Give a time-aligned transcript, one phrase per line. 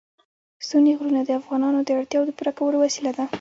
[0.65, 3.25] ستوني غرونه د افغانانو د اړتیاوو د پوره کولو وسیله ده.